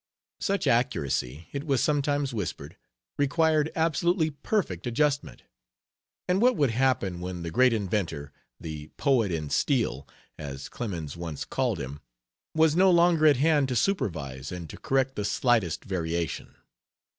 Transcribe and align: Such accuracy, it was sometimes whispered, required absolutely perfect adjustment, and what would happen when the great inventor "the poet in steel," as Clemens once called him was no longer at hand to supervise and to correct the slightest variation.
Such 0.39 0.65
accuracy, 0.65 1.47
it 1.51 1.63
was 1.63 1.79
sometimes 1.79 2.33
whispered, 2.33 2.75
required 3.19 3.71
absolutely 3.75 4.31
perfect 4.31 4.87
adjustment, 4.87 5.43
and 6.27 6.41
what 6.41 6.55
would 6.55 6.71
happen 6.71 7.19
when 7.19 7.43
the 7.43 7.51
great 7.51 7.71
inventor 7.71 8.33
"the 8.59 8.87
poet 8.97 9.31
in 9.31 9.51
steel," 9.51 10.07
as 10.39 10.69
Clemens 10.69 11.15
once 11.15 11.45
called 11.45 11.77
him 11.79 11.99
was 12.55 12.75
no 12.75 12.89
longer 12.89 13.27
at 13.27 13.37
hand 13.37 13.67
to 13.67 13.75
supervise 13.75 14.51
and 14.51 14.71
to 14.71 14.77
correct 14.77 15.15
the 15.15 15.23
slightest 15.23 15.83
variation. 15.85 16.55